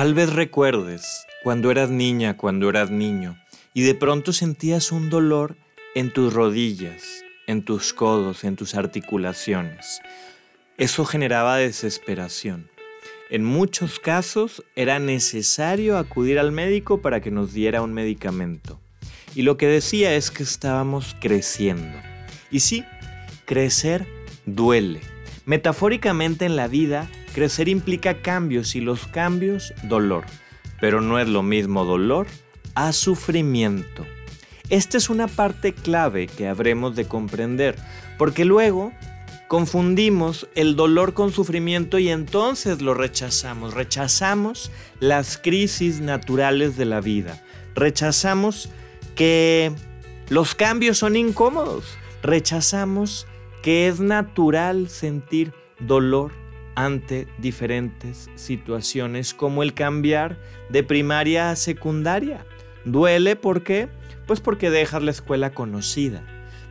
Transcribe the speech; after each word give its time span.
Tal 0.00 0.14
vez 0.14 0.32
recuerdes 0.32 1.26
cuando 1.42 1.70
eras 1.70 1.90
niña, 1.90 2.38
cuando 2.38 2.70
eras 2.70 2.90
niño, 2.90 3.38
y 3.74 3.82
de 3.82 3.94
pronto 3.94 4.32
sentías 4.32 4.92
un 4.92 5.10
dolor 5.10 5.58
en 5.94 6.10
tus 6.10 6.32
rodillas, 6.32 7.22
en 7.46 7.66
tus 7.66 7.92
codos, 7.92 8.44
en 8.44 8.56
tus 8.56 8.74
articulaciones. 8.74 10.00
Eso 10.78 11.04
generaba 11.04 11.58
desesperación. 11.58 12.70
En 13.28 13.44
muchos 13.44 14.00
casos 14.00 14.64
era 14.74 14.98
necesario 14.98 15.98
acudir 15.98 16.38
al 16.38 16.50
médico 16.50 17.02
para 17.02 17.20
que 17.20 17.30
nos 17.30 17.52
diera 17.52 17.82
un 17.82 17.92
medicamento. 17.92 18.80
Y 19.34 19.42
lo 19.42 19.58
que 19.58 19.66
decía 19.66 20.14
es 20.14 20.30
que 20.30 20.44
estábamos 20.44 21.14
creciendo. 21.20 21.98
Y 22.50 22.60
sí, 22.60 22.86
crecer 23.44 24.06
duele. 24.46 25.00
Metafóricamente 25.44 26.46
en 26.46 26.56
la 26.56 26.68
vida, 26.68 27.10
crecer 27.30 27.68
implica 27.68 28.22
cambios 28.22 28.74
y 28.74 28.80
los 28.80 29.06
cambios 29.06 29.72
dolor. 29.84 30.24
Pero 30.80 31.00
no 31.00 31.18
es 31.18 31.28
lo 31.28 31.42
mismo 31.42 31.84
dolor 31.84 32.26
a 32.74 32.92
sufrimiento. 32.92 34.06
Esta 34.68 34.96
es 34.98 35.10
una 35.10 35.26
parte 35.26 35.72
clave 35.72 36.26
que 36.28 36.46
habremos 36.46 36.94
de 36.94 37.06
comprender, 37.06 37.76
porque 38.18 38.44
luego 38.44 38.92
confundimos 39.48 40.46
el 40.54 40.76
dolor 40.76 41.12
con 41.12 41.32
sufrimiento 41.32 41.98
y 41.98 42.08
entonces 42.08 42.80
lo 42.80 42.94
rechazamos. 42.94 43.74
Rechazamos 43.74 44.70
las 45.00 45.38
crisis 45.38 46.00
naturales 46.00 46.76
de 46.76 46.84
la 46.84 47.00
vida. 47.00 47.42
Rechazamos 47.74 48.70
que 49.16 49.72
los 50.28 50.54
cambios 50.54 50.98
son 50.98 51.16
incómodos. 51.16 51.84
Rechazamos 52.22 53.26
que 53.62 53.88
es 53.88 53.98
natural 53.98 54.88
sentir 54.88 55.52
dolor 55.80 56.30
ante 56.84 57.26
diferentes 57.38 58.30
situaciones 58.34 59.34
como 59.34 59.62
el 59.62 59.74
cambiar 59.74 60.38
de 60.68 60.82
primaria 60.82 61.50
a 61.50 61.56
secundaria. 61.56 62.44
Duele 62.84 63.36
¿por 63.36 63.62
qué? 63.62 63.88
Pues 64.26 64.40
porque 64.40 64.70
dejas 64.70 65.02
la 65.02 65.10
escuela 65.10 65.52
conocida 65.52 66.22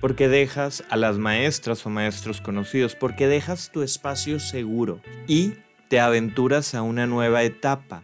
porque 0.00 0.28
dejas 0.28 0.84
a 0.90 0.96
las 0.96 1.18
maestras 1.18 1.84
o 1.86 1.90
maestros 1.90 2.40
conocidos, 2.40 2.94
porque 2.94 3.26
dejas 3.26 3.70
tu 3.72 3.82
espacio 3.82 4.38
seguro 4.38 5.00
y 5.26 5.54
te 5.88 6.00
aventuras 6.00 6.74
a 6.74 6.82
una 6.82 7.06
nueva 7.06 7.42
etapa. 7.42 8.02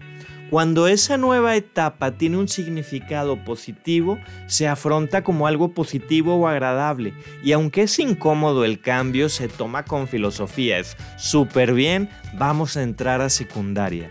Cuando 0.53 0.86
esa 0.86 1.17
nueva 1.17 1.56
etapa 1.56 2.11
tiene 2.11 2.36
un 2.36 2.47
significado 2.47 3.42
positivo, 3.42 4.19
se 4.48 4.69
afronta 4.69 5.25
como 5.25 5.47
algo 5.47 5.72
positivo 5.72 6.34
o 6.34 6.47
agradable. 6.47 7.14
Y 7.42 7.53
aunque 7.53 7.84
es 7.84 7.98
incómodo 7.98 8.67
el 8.67 8.78
cambio, 8.78 9.30
se 9.30 9.48
toma 9.48 9.86
con 9.86 10.08
filosofía. 10.08 10.78
Es 10.78 10.98
súper 11.17 11.73
bien, 11.73 12.11
vamos 12.34 12.77
a 12.77 12.83
entrar 12.83 13.23
a 13.23 13.30
secundaria. 13.30 14.11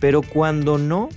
Pero 0.00 0.22
cuando 0.22 0.78
no, 0.78 1.10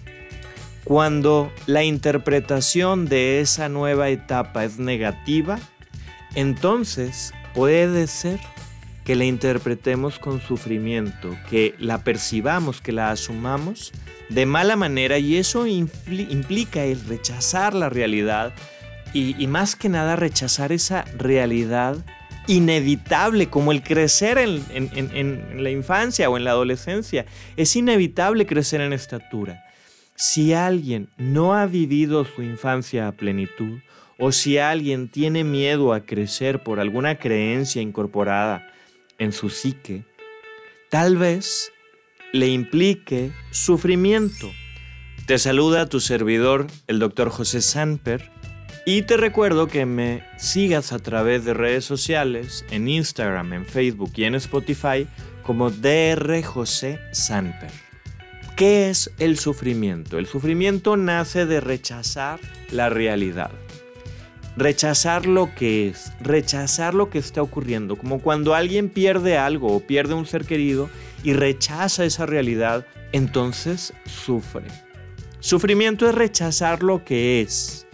cuando 0.84 1.54
la 1.66 1.86
interpretación 1.86 3.06
de 3.06 3.40
esa 3.40 3.70
nueva 3.70 4.10
etapa 4.10 4.66
es 4.66 4.78
negativa, 4.78 5.58
entonces 6.36 7.34
puede 7.54 8.08
ser 8.08 8.42
que 9.10 9.16
la 9.16 9.26
interpretemos 9.26 10.20
con 10.20 10.40
sufrimiento, 10.40 11.36
que 11.50 11.74
la 11.80 12.04
percibamos, 12.04 12.80
que 12.80 12.92
la 12.92 13.10
asumamos 13.10 13.92
de 14.30 14.46
mala 14.46 14.76
manera 14.76 15.18
y 15.18 15.38
eso 15.38 15.66
implica 15.66 16.84
el 16.84 17.04
rechazar 17.08 17.74
la 17.74 17.90
realidad 17.90 18.54
y, 19.12 19.48
más 19.48 19.76
que 19.76 19.90
nada 19.90 20.16
rechazar 20.16 20.72
esa 20.72 21.06
realidad 21.18 21.98
inevitable 22.46 23.50
como 23.50 23.72
el 23.72 23.82
crecer 23.82 24.38
en, 24.38 24.64
en 24.70 25.64
la 25.64 25.72
infancia 25.72 26.30
o 26.30 26.38
en 26.38 26.44
la 26.44 26.52
adolescencia. 26.52 27.26
Es 27.58 27.76
inevitable 27.76 28.46
crecer 28.46 28.80
en 28.80 28.94
estatura. 28.94 29.64
Si 30.14 30.54
alguien 30.54 31.10
no 31.18 31.56
ha 31.56 31.66
vivido 31.66 32.26
su 32.26 32.44
infancia 32.44 33.08
a 33.08 33.12
plenitud, 33.14 33.80
o 34.20 34.32
si 34.32 34.60
alguien 34.60 35.10
tiene 35.10 35.44
miedo 35.44 35.94
a 35.94 36.02
crecer 36.02 36.62
por 36.62 36.80
alguna 36.80 37.16
creencia 37.16 37.82
incorporada 37.82 38.70
en 39.20 39.32
su 39.32 39.50
psique, 39.50 40.06
tal 40.90 41.18
vez 41.18 41.72
le 42.34 42.48
implique 42.48 43.32
sufrimiento. 43.52 44.50
Te 45.26 45.38
saluda 45.38 45.88
tu 45.88 46.00
servidor, 46.00 46.68
el 46.88 47.00
doctor 47.00 47.30
José 47.30 47.62
Sanper, 47.62 48.32
y 48.86 49.04
te 49.04 49.18
recuerdo 49.18 49.68
que 49.68 49.86
me 49.86 50.24
sigas 50.38 50.94
a 50.94 51.00
través 51.00 51.46
de 51.46 51.54
redes 51.54 51.86
sociales, 51.86 52.66
en 52.72 52.88
Instagram, 52.88 53.54
en 53.54 53.66
Facebook 53.66 54.12
y 54.16 54.24
en 54.24 54.36
Spotify, 54.36 55.08
como 55.44 55.70
DR 55.70 56.42
José 56.44 57.00
Sanper. 57.12 57.72
¿Qué 58.56 58.90
es 58.90 59.12
el 59.20 59.38
sufrimiento? 59.38 60.18
El 60.18 60.26
sufrimiento 60.26 60.98
nace 60.98 61.46
de 61.46 61.62
rechazar 61.62 62.40
la 62.72 62.90
realidad 62.90 63.52
rechazar 64.60 65.26
lo 65.26 65.54
que 65.56 65.88
es, 65.88 66.12
rechazar 66.20 66.94
lo 66.94 67.10
que 67.10 67.18
está 67.18 67.42
ocurriendo, 67.42 67.96
como 67.96 68.20
cuando 68.20 68.54
alguien 68.54 68.90
pierde 68.90 69.38
algo 69.38 69.76
o 69.76 69.80
pierde 69.80 70.14
un 70.14 70.26
ser 70.26 70.46
querido 70.46 70.90
y 71.24 71.34
rechaza 71.34 72.06
esa 72.06 72.26
realidad, 72.26 72.86
entonces 73.12 73.94
sufre. 74.06 74.68
Sufrimiento 75.40 76.08
es 76.08 76.16
rechazar 76.16 76.84
lo 76.84 77.06
que 77.06 77.42
es. 77.42 77.88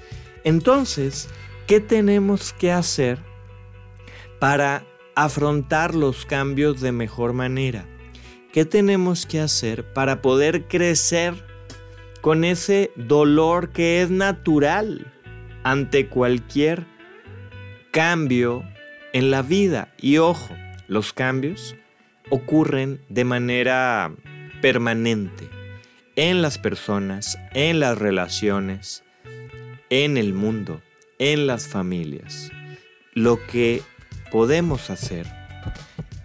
Entonces, 0.43 1.29
¿qué 1.67 1.79
tenemos 1.79 2.53
que 2.53 2.71
hacer 2.71 3.19
para 4.39 4.83
afrontar 5.15 5.93
los 5.93 6.25
cambios 6.25 6.81
de 6.81 6.91
mejor 6.91 7.33
manera? 7.33 7.85
¿Qué 8.51 8.65
tenemos 8.65 9.25
que 9.25 9.39
hacer 9.39 9.93
para 9.93 10.21
poder 10.21 10.67
crecer 10.67 11.35
con 12.21 12.43
ese 12.43 12.91
dolor 12.95 13.69
que 13.69 14.01
es 14.01 14.09
natural? 14.09 15.14
Ante 15.65 16.07
cualquier 16.07 16.85
cambio 17.91 18.63
en 19.13 19.31
la 19.31 19.41
vida. 19.41 19.93
Y 19.97 20.19
ojo, 20.19 20.55
los 20.87 21.11
cambios 21.11 21.75
ocurren 22.29 23.01
de 23.09 23.25
manera 23.25 24.13
permanente 24.61 25.49
en 26.15 26.43
las 26.43 26.59
personas, 26.59 27.39
en 27.53 27.79
las 27.79 27.97
relaciones, 27.97 29.03
en 29.89 30.17
el 30.17 30.33
mundo, 30.33 30.81
en 31.17 31.47
las 31.47 31.67
familias. 31.67 32.51
Lo 33.13 33.43
que 33.47 33.81
podemos 34.31 34.91
hacer 34.91 35.25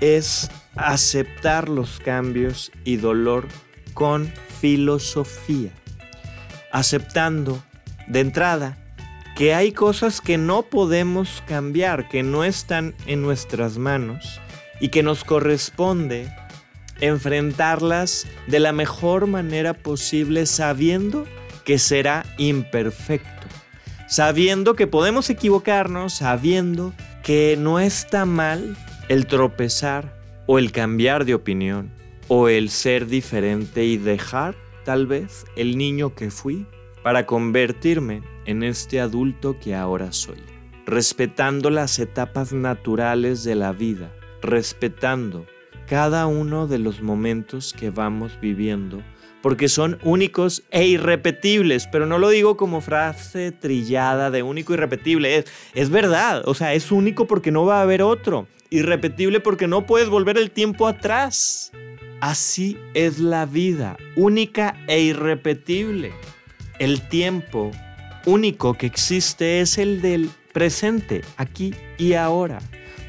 es 0.00 0.50
aceptar 0.76 1.70
los 1.70 1.98
cambios 1.98 2.72
y 2.84 2.96
dolor 2.96 3.48
con 3.94 4.30
filosofía, 4.60 5.70
aceptando 6.72 7.64
de 8.06 8.20
entrada 8.20 8.79
que 9.40 9.54
hay 9.54 9.72
cosas 9.72 10.20
que 10.20 10.36
no 10.36 10.64
podemos 10.64 11.42
cambiar, 11.46 12.10
que 12.10 12.22
no 12.22 12.44
están 12.44 12.94
en 13.06 13.22
nuestras 13.22 13.78
manos 13.78 14.38
y 14.80 14.88
que 14.88 15.02
nos 15.02 15.24
corresponde 15.24 16.30
enfrentarlas 17.00 18.26
de 18.48 18.60
la 18.60 18.72
mejor 18.72 19.26
manera 19.26 19.72
posible 19.72 20.44
sabiendo 20.44 21.24
que 21.64 21.78
será 21.78 22.26
imperfecto, 22.36 23.46
sabiendo 24.08 24.74
que 24.74 24.86
podemos 24.86 25.30
equivocarnos, 25.30 26.12
sabiendo 26.12 26.92
que 27.22 27.56
no 27.58 27.80
está 27.80 28.26
mal 28.26 28.76
el 29.08 29.26
tropezar 29.26 30.20
o 30.44 30.58
el 30.58 30.70
cambiar 30.70 31.24
de 31.24 31.32
opinión 31.32 31.90
o 32.28 32.50
el 32.50 32.68
ser 32.68 33.06
diferente 33.06 33.86
y 33.86 33.96
dejar 33.96 34.54
tal 34.84 35.06
vez 35.06 35.46
el 35.56 35.78
niño 35.78 36.14
que 36.14 36.30
fui 36.30 36.66
para 37.02 37.24
convertirme 37.24 38.20
en 38.50 38.64
este 38.64 39.00
adulto 39.00 39.58
que 39.60 39.74
ahora 39.74 40.12
soy, 40.12 40.42
respetando 40.84 41.70
las 41.70 41.98
etapas 42.00 42.52
naturales 42.52 43.44
de 43.44 43.54
la 43.54 43.72
vida, 43.72 44.12
respetando 44.42 45.46
cada 45.86 46.26
uno 46.26 46.66
de 46.66 46.78
los 46.78 47.00
momentos 47.00 47.72
que 47.72 47.90
vamos 47.90 48.38
viviendo, 48.40 49.02
porque 49.40 49.68
son 49.68 49.98
únicos 50.02 50.64
e 50.70 50.86
irrepetibles, 50.86 51.88
pero 51.90 52.06
no 52.06 52.18
lo 52.18 52.28
digo 52.28 52.56
como 52.56 52.80
frase 52.80 53.52
trillada 53.52 54.30
de 54.30 54.42
único 54.42 54.72
y 54.72 54.74
irrepetible, 54.74 55.36
es, 55.36 55.44
es 55.74 55.90
verdad, 55.90 56.42
o 56.46 56.54
sea, 56.54 56.74
es 56.74 56.90
único 56.90 57.26
porque 57.26 57.52
no 57.52 57.64
va 57.64 57.78
a 57.78 57.82
haber 57.82 58.02
otro, 58.02 58.48
irrepetible 58.68 59.38
porque 59.38 59.68
no 59.68 59.86
puedes 59.86 60.08
volver 60.08 60.38
el 60.38 60.50
tiempo 60.50 60.88
atrás. 60.88 61.70
Así 62.20 62.76
es 62.94 63.18
la 63.18 63.46
vida, 63.46 63.96
única 64.14 64.76
e 64.88 65.00
irrepetible. 65.00 66.12
El 66.78 67.08
tiempo 67.08 67.70
único 68.26 68.74
que 68.74 68.86
existe 68.86 69.60
es 69.60 69.78
el 69.78 70.02
del 70.02 70.30
presente, 70.52 71.22
aquí 71.36 71.74
y 71.98 72.14
ahora. 72.14 72.60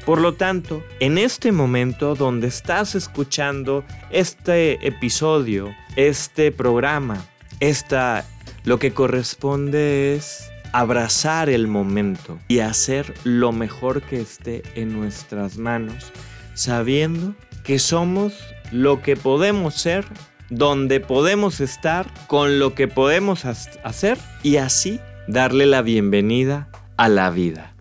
Por 0.04 0.20
lo 0.20 0.34
tanto, 0.34 0.82
en 0.98 1.16
este 1.16 1.52
momento 1.52 2.16
donde 2.16 2.48
estás 2.48 2.94
escuchando 2.94 3.84
este 4.10 4.84
episodio, 4.86 5.74
este 5.94 6.50
programa, 6.50 7.24
esta, 7.60 8.24
lo 8.64 8.78
que 8.80 8.92
corresponde 8.92 10.16
es 10.16 10.50
abrazar 10.72 11.48
el 11.48 11.68
momento 11.68 12.38
y 12.48 12.60
hacer 12.60 13.14
lo 13.22 13.52
mejor 13.52 14.02
que 14.02 14.20
esté 14.20 14.62
en 14.74 14.92
nuestras 14.98 15.58
manos, 15.58 16.12
sabiendo 16.54 17.34
que 17.62 17.78
somos 17.78 18.32
lo 18.72 19.02
que 19.02 19.16
podemos 19.16 19.74
ser 19.74 20.04
donde 20.52 21.00
podemos 21.00 21.60
estar, 21.60 22.06
con 22.26 22.58
lo 22.58 22.74
que 22.74 22.86
podemos 22.86 23.46
hacer 23.46 24.18
y 24.42 24.56
así 24.56 25.00
darle 25.26 25.64
la 25.64 25.80
bienvenida 25.80 26.68
a 26.98 27.08
la 27.08 27.30
vida. 27.30 27.71